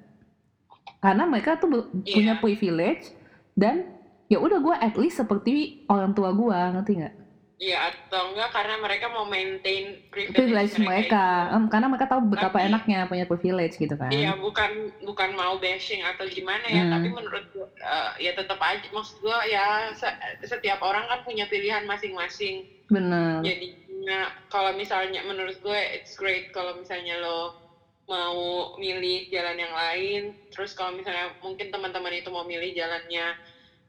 [1.04, 2.14] Karena mereka tuh Iya.
[2.16, 3.12] punya privilege
[3.52, 3.84] dan
[4.32, 7.14] ya udah gue at least seperti orang tua gue ngerti nggak
[7.58, 12.54] Iya atau enggak karena mereka mau maintain privilege, privilege mereka Em, karena mereka tahu betapa
[12.54, 14.14] Tapi- enaknya punya privilege gitu kan.
[14.14, 14.70] Iya bukan
[15.02, 16.92] bukan mau bashing atau gimana ya Hmm.
[16.94, 21.50] tapi menurut gua eh, ya tetap aja maksud gua ya se- setiap orang kan punya
[21.50, 22.62] pilihan masing-masing.
[22.86, 23.42] Bener.
[23.42, 27.58] Jadinya kalau misalnya menurut gue it's great kalau misalnya lo
[28.06, 28.38] mau
[28.78, 30.22] milih jalan yang lain.
[30.48, 33.34] Terus kalau misalnya mungkin teman-teman itu mau milih jalannya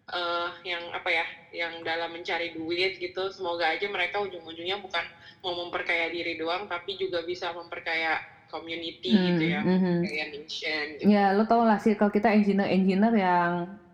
[0.09, 5.05] eh, yang apa ya yang dalam mencari duit gitu semoga aja mereka ujung-ujungnya bukan
[5.41, 11.05] mau memperkaya diri doang tapi juga bisa memperkaya community gitu ya Hmm, kayak nation gitu.
[11.05, 13.51] Ya, lo tau lah sih kalau kita engineer-engineer yang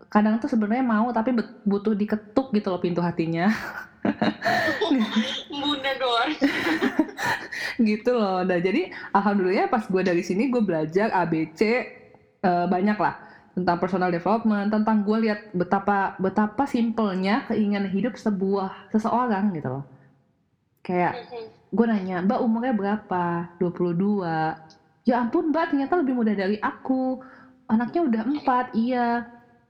[0.08, 1.36] kadang tuh sebenarnya mau tapi
[1.68, 3.52] butuh diketuk gitu loh pintu hatinya.
[5.52, 6.32] Bunda doang
[7.90, 8.40] gitu loh.
[8.46, 11.60] Nah, jadi alhamdulillah pas gue dari sini gue belajar ABC
[12.40, 13.25] eh, banyak lah
[13.56, 19.84] tentang personal development, tentang gue lihat betapa betapa simpelnya keinginan hidup sebuah seseorang gitu loh.
[20.84, 21.12] Kayak
[21.72, 23.24] gue nanya, Mbak umurnya berapa?
[23.58, 24.54] 22.
[25.08, 27.18] Ya ampun Mbak, ternyata lebih muda dari aku.
[27.66, 29.26] Anaknya udah empat, iya.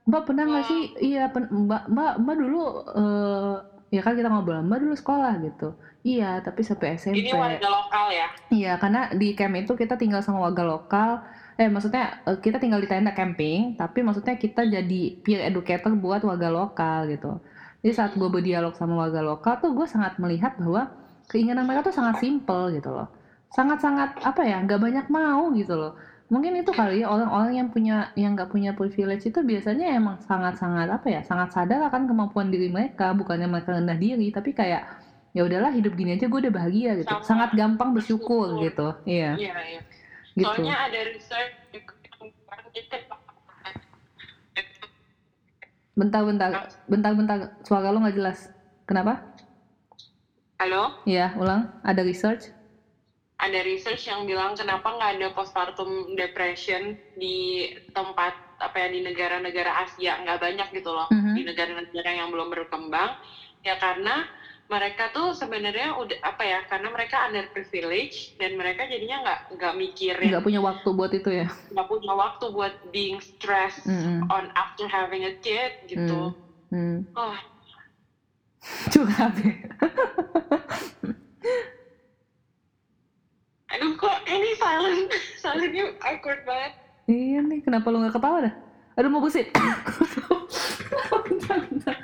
[0.07, 0.83] Mbak pernah nggak sih?
[1.01, 2.61] Iya, pen- Mbak, Mbak, Mbak dulu,
[2.99, 3.53] eh
[3.87, 5.67] ya kan kita ngobrol, Mbak dulu sekolah gitu.
[6.03, 7.23] Iya, tapi sampai SMP.
[7.23, 11.11] ini warga lokal ya Iya, karena di camp itu kita tinggal sama warga lokal.
[11.59, 14.93] Eh, maksudnya eh, kita tinggal di tenda camping, tapi maksudnya kita jadi
[15.25, 17.27] peer educator buat warga lokal gitu.
[17.81, 20.81] Jadi saat gue berdialog sama warga lokal tuh gue sangat melihat bahwa
[21.31, 23.07] keinginan mereka tuh sangat simple gitu loh.
[23.55, 25.91] Sangat-sangat apa ya, nggak banyak mau gitu loh.
[26.33, 30.87] Mungkin itu kali ya orang-orang yang punya yang nggak punya privilege itu biasanya emang sangat-sangat
[30.93, 34.81] apa ya, sangat sadar akan kemampuan diri mereka, bukannya mereka rendah diri, tapi kayak
[35.35, 37.13] ya udahlah hidup gini aja gue udah bahagia gitu.
[37.17, 38.65] Sama Sangat gampang bersyukur bersyukur.
[38.65, 38.87] gitu.
[39.09, 39.79] Iya, iya iya
[40.37, 40.45] gitu.
[40.45, 41.53] soalnya ada research
[45.97, 47.37] Bentar, bentar, bentar, bentar.
[47.65, 48.45] Suara lo nggak jelas.
[48.85, 49.25] Kenapa?
[50.61, 51.73] halo Iya, ulang.
[51.81, 52.53] Ada research.
[53.37, 59.85] ada research yang bilang kenapa nggak ada postpartum depression di tempat apa ya di negara-negara
[59.85, 61.33] Asia nggak banyak gitu loh Mhm.
[61.37, 63.13] di negara-negara yang belum berkembang
[63.61, 64.25] ya karena
[64.67, 69.73] mereka tuh sebenarnya udah apa ya karena mereka under privilege dan mereka jadinya nggak nggak
[69.75, 71.47] mikirin Nggak punya waktu buat itu ya.
[71.71, 74.27] nggak punya waktu buat being stressed Mm-mm.
[74.27, 76.35] on after having a kid gitu
[76.67, 77.07] Hmm.
[77.15, 77.31] oh
[78.91, 79.55] Curhat ya.
[83.69, 85.07] aduh kok ini silent
[85.41, 86.73] silentnya awkward banget
[87.07, 88.53] Iya nih, kenapa lo nggak ketawa dah?
[88.97, 89.53] Aduh mau busit.
[91.27, 91.95] bentar, bentar.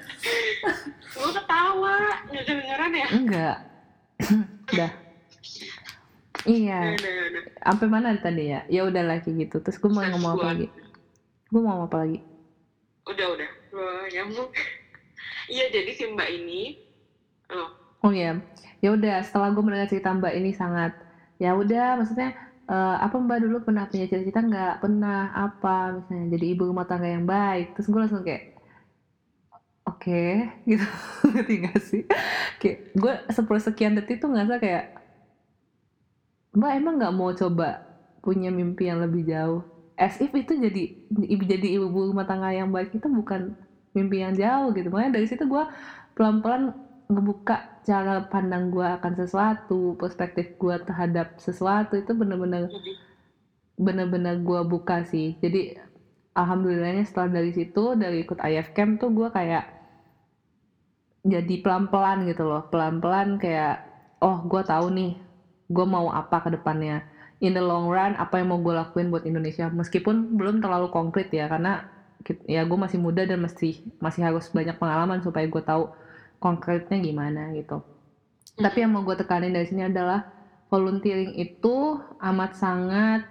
[1.14, 1.96] gue ketawa
[2.30, 3.58] nggak kedengeran ya Enggak.
[4.74, 4.92] Dah.
[6.44, 6.80] Iya.
[7.00, 7.44] Udah, udah.
[7.64, 8.62] Sampai mana tadi ya?
[8.68, 9.58] Ya udah lagi gitu.
[9.64, 10.68] Terus gue mau ngomong apa lagi?
[11.50, 12.20] Gue mau ngomong apa lagi?
[13.04, 14.48] udah udah gue nyambung
[15.52, 16.80] iya jadi si mbak ini
[17.52, 18.36] oh Oh iya,
[18.84, 19.24] ya udah.
[19.24, 20.92] Setelah gue mendengar cerita Mbak ini sangat,
[21.40, 21.96] ya udah.
[22.04, 22.36] Maksudnya
[22.72, 24.70] eh, apa Mbak dulu pernah punya cita-cita nggak?
[24.82, 25.70] Pernah apa?
[25.96, 27.64] Misalnya jadi ibu rumah tangga yang baik.
[27.74, 28.42] Terus gue langsung kayak,
[29.88, 30.12] oke,
[30.70, 30.86] gitu.
[31.34, 32.02] Ngerti gak sih?
[32.60, 34.84] Kayak gue sepersekian detik tuh ngerasa kayak,
[36.58, 37.66] Mbak emang nggak mau coba
[38.24, 39.60] punya mimpi yang lebih jauh?
[39.98, 40.80] As if itu jadi
[41.54, 43.42] jadi ibu rumah tangga yang baik itu bukan
[43.96, 44.88] mimpi yang jauh gitu.
[44.94, 45.64] Makanya dari situ gue
[46.18, 46.62] pelan-pelan
[47.10, 52.72] ngebuka cara pandang gue akan sesuatu, perspektif gue terhadap sesuatu itu bener-bener
[53.78, 55.36] bener-bener gue buka sih.
[55.44, 55.76] Jadi
[56.34, 59.66] alhamdulillahnya setelah dari situ dari ikut IF camp tuh gue kayak
[61.24, 62.68] jadi pelan-pelan gitu loh.
[62.72, 63.84] Pelan-pelan kayak
[64.24, 65.12] oh gue tahu nih
[65.70, 67.04] gue mau apa ke depannya.
[67.44, 69.68] In the long run apa yang mau gue lakuin buat Indonesia?
[69.68, 71.84] Meskipun belum terlalu konkret ya karena
[72.48, 75.92] ya gue masih muda dan masih masih harus banyak pengalaman supaya gue tahu
[76.44, 77.80] konkretnya gimana gitu.
[78.60, 80.28] Tapi yang mau gue tekanin dari sini adalah
[80.68, 83.22] volunteering itu amat sangat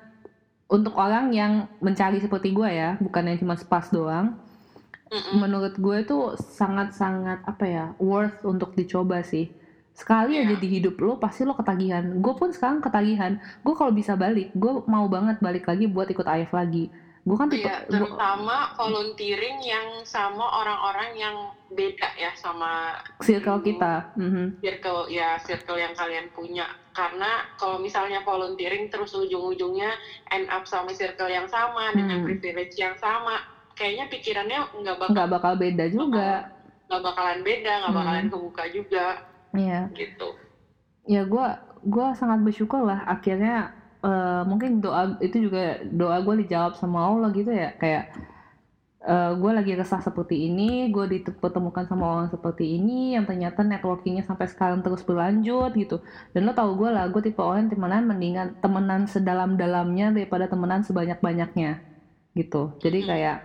[0.72, 4.40] untuk orang yang mencari seperti gue ya bukan yang cuma spas doang.
[5.36, 9.52] Menurut gue itu sangat-sangat apa ya worth untuk dicoba sih.
[9.92, 10.56] Sekali aja Iya.
[10.56, 12.16] di hidup lo pasti lo ketagihan.
[12.24, 13.36] Gue pun sekarang ketagihan.
[13.60, 16.88] Gue kalau bisa balik gue mau banget balik lagi buat ikut AF lagi
[17.22, 21.36] gue kan tipe Iya, gua- terutama volunteering yang sama orang-orang yang
[21.70, 24.10] beda ya sama circle kita.
[24.14, 24.58] Mhm.
[24.58, 26.66] circle ya circle yang kalian punya.
[26.90, 29.94] Karena kalau misalnya volunteering terus ujung-ujungnya
[30.28, 32.26] end up sama circle yang sama dengan Hmm.
[32.26, 33.38] privilege yang sama
[33.72, 36.28] kayaknya pikirannya nggak bakal nggak bakal beda juga.
[36.84, 37.98] nggak bakalan beda nggak Hmm.
[37.98, 39.06] bakalan kebuka juga.
[39.52, 39.80] Iya.
[39.94, 40.28] Gitu.
[41.04, 41.46] Ya gue
[41.82, 43.70] gua sangat bersyukur lah akhirnya
[44.04, 47.74] eh, mungkin doa itu juga doa gue dijawab sama Allah gitu ya.
[47.80, 48.04] Kayak
[49.42, 54.46] gue lagi resah seperti ini gue dipertemukan sama orang seperti ini yang ternyata networkingnya sampai
[54.46, 55.98] sekarang terus berlanjut gitu.
[56.30, 60.86] Dan lo tau gue lah gue tipe orang yang temenan mendingan temenan sedalam-dalamnya daripada temenan
[60.86, 61.82] sebanyak-banyaknya
[62.38, 62.78] gitu.
[62.78, 63.08] Jadi Hmm.
[63.10, 63.36] kayak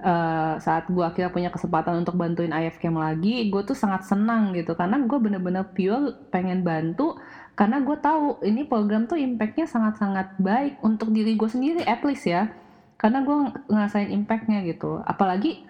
[0.00, 4.52] eh, saat gue akhirnya punya kesempatan untuk bantuin IF Camp lagi gue tuh sangat senang
[4.56, 4.72] gitu.
[4.76, 7.16] Karena gue bener-bener pure pengen bantu
[7.60, 12.24] karena gue tahu ini program tuh impactnya sangat-sangat baik untuk diri gue sendiri at least
[12.24, 12.48] ya.
[12.96, 13.36] Karena gue
[13.68, 15.04] ngerasain impactnya gitu.
[15.04, 15.68] Apalagi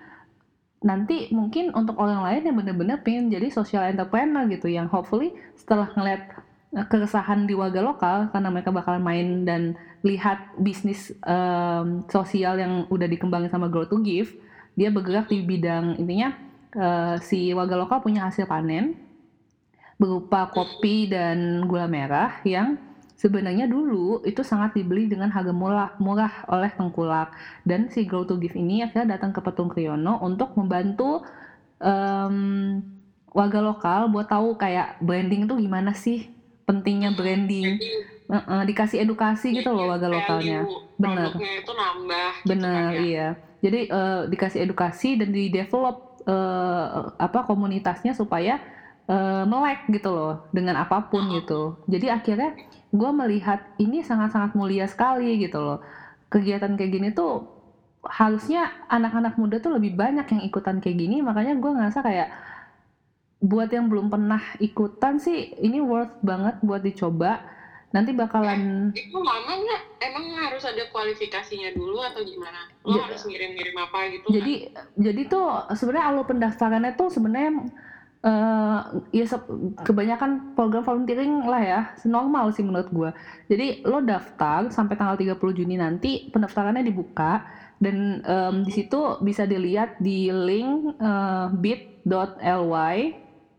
[0.87, 5.91] nanti mungkin untuk orang lain yang bener-bener pengen jadi social entrepreneur gitu yang hopefully setelah
[5.99, 6.31] ngeliat
[6.79, 9.75] eh, keresahan di warga lokal karena mereka bakalan main dan
[10.07, 14.31] lihat bisnis em, sosial yang udah dikembangin sama Grow to Give
[14.79, 16.39] dia bergerak di bidang intinya
[16.73, 19.10] eh, si warga lokal punya hasil panen
[20.01, 22.81] berupa kopi dan gula merah yang
[23.21, 27.29] sebenarnya dulu itu sangat dibeli dengan harga murah, murah oleh tengkulak
[27.69, 31.21] dan si Grow to Give ini akhirnya datang ke Petung Kriyono untuk membantu
[31.77, 32.81] em,
[33.29, 36.33] warga lokal buat tahu kayak branding itu gimana sih
[36.65, 37.77] pentingnya branding.
[38.31, 40.63] Eh, dikasih edukasi gitu loh warga value
[41.03, 43.01] lokalnya itu nambah gitu kan ya.
[43.03, 43.29] iya.
[43.61, 46.87] Jadi eh, dikasih edukasi dan di develop eh,
[47.19, 48.63] apa komunitasnya supaya
[49.11, 51.77] eh, melek gitu loh dengan apa pun gitu.
[51.93, 52.51] Jadi akhirnya
[52.91, 55.79] gue melihat ini sangat-sangat mulia sekali gitu loh.
[56.33, 57.31] Kegiatan kayak gini tuh
[58.01, 62.29] harusnya anak-anak muda tuh lebih banyak yang ikutan kayak gini makanya gue ngerasa kayak
[63.41, 67.41] buat yang belum pernah ikutan sih ini worth banget buat dicoba.
[67.91, 69.83] Nanti bakalan itu lama nggak?
[69.99, 72.69] Emang harus ada kualifikasinya dulu atau gimana?
[72.87, 74.55] Lo Ja- harus ngirim-ngirim apa gitu jadi
[74.95, 77.51] jadi tuh sebenarnya alur pendaftarannya tuh sebenarnya
[78.21, 78.81] eh
[79.17, 79.25] ya
[79.81, 81.81] kebanyakan program volunteering lah ya.
[82.05, 83.11] Normal sih menurut gua.
[83.49, 87.49] Jadi lo daftar sampai tanggal 30 Juni nanti pendaftarannya dibuka
[87.81, 92.97] dan em, di situ bisa dilihat di link eh, bit.ly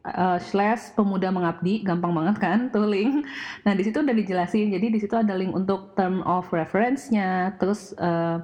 [0.06, 1.82] eh, slash pemuda mengabdi.
[1.82, 3.26] Gampang banget kan tuh link?
[3.66, 4.70] Nah di situ udah dijelasin.
[4.78, 8.38] Jadi di situ ada link untuk term of reference-nya terus eh,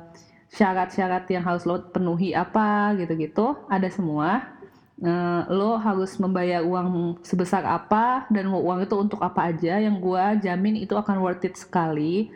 [0.49, 3.53] syarat-syarat yang harus lo penuhi apa gitu-gitu.
[3.69, 4.56] Ada semua
[4.97, 10.33] Eh, lo harus membayar uang sebesar apa dan uang itu untuk apa aja yang gua
[10.33, 12.33] jamin itu akan worth it sekali.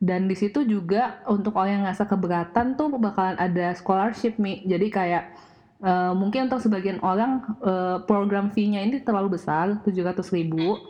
[0.00, 4.64] Dan di situ juga untuk orang yang ngerasa keberatan tuh bakalan ada scholarship mi.
[4.64, 5.36] Jadi kayak
[5.84, 10.80] eh, mungkin untuk sebagian orang eh, program fee-nya ini terlalu besar 700.000 ribu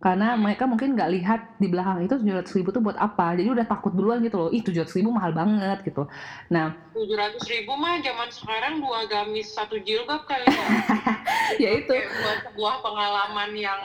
[0.00, 3.36] karena mereka mungkin nggak lihat di belakang itu 700.000 ribu tuh buat apa?
[3.36, 4.48] Jadi udah takut duluan gitu loh.
[4.48, 6.08] Ih 700.000 ribu mahal banget gitu.
[6.48, 10.64] Nah tujuh ratus ribu mah zaman sekarang dua gamis satu jilbab kali ya.
[11.62, 11.92] Ya itu.
[11.92, 13.80] Buat sebuah pengalaman yang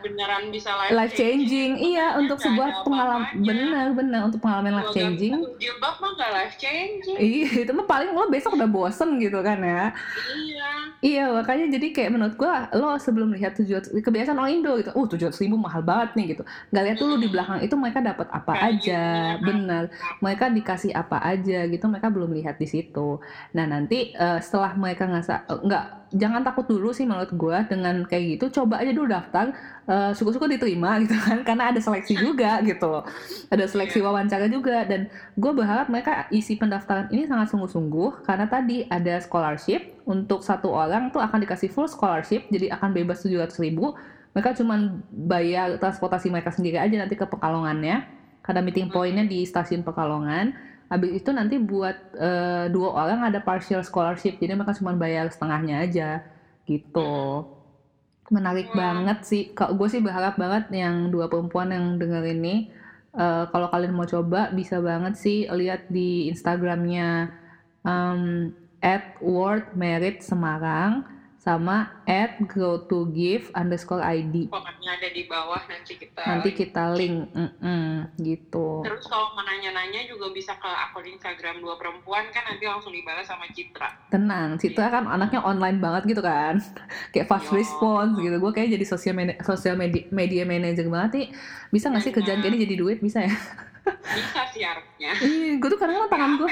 [0.00, 1.76] beneran bisa life, life changing.
[1.76, 3.22] iya Sebenarnya untuk sebuah pengalaman.
[3.30, 3.46] apa-apanya.
[3.46, 5.32] benar benar untuk pengalaman life changing.
[5.56, 7.16] jilbab mah nggak life changing.
[7.20, 9.92] Iya itu mah paling lo besok udah bosen gitu kan ya.
[10.32, 10.68] Iya.
[11.00, 15.06] Iya makanya jadi kayak menurut gua lo sebelum lihat tujuan kebiasaan orang Indo gitu uh
[15.06, 16.42] tujuh ribu mahal banget nih gitu.
[16.70, 19.02] Nggak lihat dulu di belakang itu mereka dapat apa Value-nya aja.
[19.36, 19.44] apa.
[19.44, 19.82] benar
[20.20, 23.16] mereka dikasih apa aja gitu mereka belum lihat di situ.
[23.56, 25.24] Nah nanti eh, setelah mereka nggak
[25.64, 28.60] nggak jangan takut dulu sih menurut gua dengan kayak gitu.
[28.62, 29.54] Coba aja dulu daftar
[29.90, 33.04] eh, syukur-syukur diterima gitu kan karena ada seleksi juga gitu loh.
[33.50, 38.86] Ada seleksi wawancara juga dan gue berharap mereka isi pendaftaran ini sangat sungguh-sungguh karena tadi
[38.86, 43.98] ada scholarship untuk satu orang tuh akan dikasih full scholarship jadi akan bebas 700 ribu.
[44.30, 48.06] Mereka cuma bayar transportasi mereka sendiri aja nanti ke Pekalongannya
[48.46, 50.54] karena meeting pointnya di stasiun Pekalongan.
[50.90, 55.86] Habis itu nanti buat uh, dua orang ada partial scholarship jadi mereka cuma bayar setengahnya
[55.86, 56.10] aja
[56.66, 57.46] gitu
[58.30, 58.78] menarik wow.
[58.78, 62.70] banget sih kalau gue sih berharap banget yang dua perempuan yang denger ini
[63.18, 67.34] uh, kalau kalian mau coba bisa banget sih lihat di Instagramnya
[67.82, 71.04] um, at World Merit Semarang
[71.40, 74.52] sama at grow to give underscore ID.
[74.52, 78.84] Pokoknya ada di bawah nanti kita nanti kita link, mm -mm, gitu.
[78.84, 83.24] Terus kalau mau nanya-nanya juga bisa ke akun Instagram dua perempuan kan nanti langsung dibalas
[83.24, 83.88] sama Citra.
[84.12, 86.60] Tenang, Citra kan anaknya online banget gitu kan,
[87.16, 87.56] kayak fast Yo.
[87.56, 88.36] response gitu.
[88.36, 91.26] Gue kayak jadi sosial media, sosial media, media manager banget nih.
[91.72, 93.32] Bisa nggak sih kerjaan kayak ini jadi duit bisa ya?
[93.90, 96.48] bisa sih harusnya iya gue tuh kadang-kadang tangan gue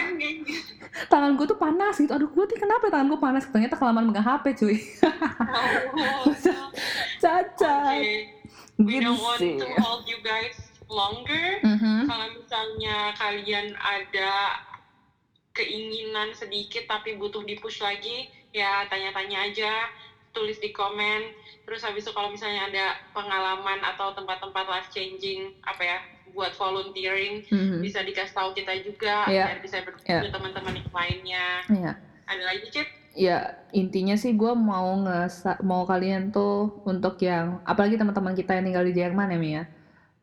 [1.07, 2.11] tangan gue tuh panas gitu.
[2.11, 3.45] Aduh gue tuh kenapa ya tangan gue panas?
[3.47, 4.77] Ternyata kelamaan megang hp cuy.
[5.99, 6.35] Oh,
[7.23, 8.03] cacat.
[8.03, 8.35] Okay.
[8.79, 10.59] we gitu don't want to hold you guys
[10.91, 11.63] longer.
[11.63, 12.01] Mm -hmm.
[12.07, 14.63] kalau misalnya kalian ada
[15.55, 19.91] keinginan sedikit tapi butuh dipush lagi ya tanya-tanya aja
[20.31, 21.35] tulis di komen.
[21.67, 25.99] Terus habis itu kalau misalnya ada pengalaman atau tempat-tempat life changing apa ya
[26.39, 27.83] buat volunteering mm-hmm.
[27.83, 29.51] bisa dikasih tahu kita juga yeah.
[29.51, 30.31] biar bisa bertemu yeah.
[30.31, 31.95] teman-teman yang lainnya yeah.
[32.31, 32.87] ada lagi cip
[33.19, 38.71] ya intinya sih gue mau nge mau kalian tuh untuk yang apalagi teman-teman kita yang
[38.71, 39.63] tinggal di Jerman ya Mia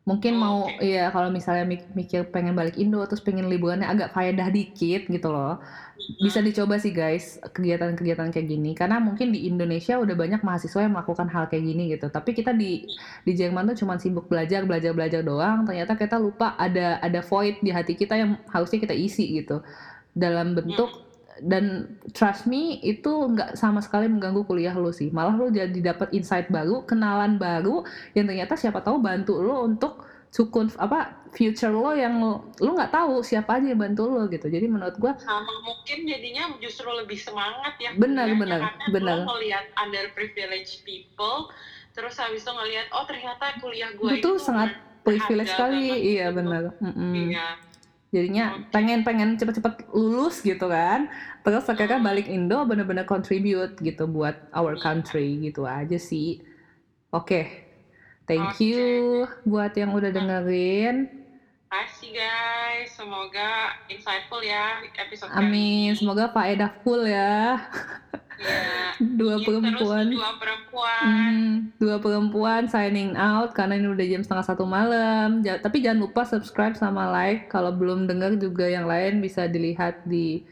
[0.06, 0.94] mungkin oh, mau okay.
[1.02, 5.58] ya kalau misalnya mikir pengen balik Indo terus pengen liburannya agak faedah dikit gitu loh.
[6.22, 8.78] Bisa dicoba sih guys kegiatan-kegiatan kayak gini.
[8.78, 12.06] Karena mungkin di Indonesia udah banyak mahasiswa yang melakukan hal kayak gini gitu.
[12.06, 12.86] Tapi kita di
[13.26, 15.66] di Jerman tuh cuma sibuk belajar belajar belajar doang.
[15.66, 19.58] Ternyata kita lupa ada ada void di hati kita yang harusnya kita isi gitu.
[20.14, 21.05] Dalam bentuk
[21.44, 25.12] dan trust me itu nggak sama sekali mengganggu kuliah lo sih.
[25.12, 27.84] Malah lo jadi dapat insight baru kenalan baru
[28.16, 30.00] yang ternyata siapa tahu bantu lo untuk
[30.32, 34.48] sukun apa future lo yang lo nggak tahu siapa aja yang bantu lo gitu.
[34.48, 39.24] Jadi menurut gua sama mungkin jadinya justru lebih semangat ya benar benar benar.
[39.24, 41.52] lo melihat underprivileged people
[41.92, 46.16] terus habis itu ngelihat oh ternyata kuliah gua itu, itu sangat privilege sekali.
[46.16, 46.36] iya gitu.
[46.42, 46.62] benar.
[46.82, 47.12] Mm -mm.
[47.30, 47.46] iya
[48.14, 48.70] jadinya okay.
[48.70, 51.10] pengen pengen cepet-cepet lulus gitu kan
[51.42, 52.06] terus akhirnya hmm.
[52.06, 56.42] balik Indo bener-bener contribute gitu buat our country gitu aja sih
[57.10, 57.66] oke okay.
[58.26, 58.74] Thank okay.
[58.74, 58.86] you
[59.46, 61.06] buat yang udah dengerin.
[61.70, 67.58] Kasih guys, semoga insightful ya episode Amin, kali semoga faedah full ya.
[68.36, 70.12] Ya, dua perempuan.
[70.12, 71.04] dua perempuan.
[71.04, 71.48] Hmm,
[71.80, 75.40] dua perempuan signing out karena ini udah jam setengah satu malam.
[75.40, 77.48] Ja tapi jangan lupa subscribe sama like.
[77.48, 80.44] Kalau belum dengar juga yang lain bisa dilihat di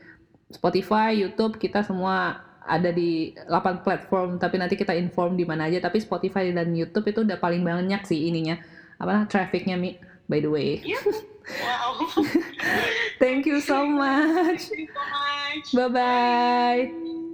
[0.49, 5.85] Spotify, YouTube kita semua ada di 8 platform tapi nanti kita inform di mana aja
[5.85, 8.57] tapi Spotify dan YouTube itu udah paling banyak sih ininya
[8.97, 10.01] apa trafficnya mi
[10.32, 10.97] by the way yeah.
[11.64, 12.01] wow
[13.20, 15.66] thank you so much, thank you so much.
[15.76, 17.34] bye bye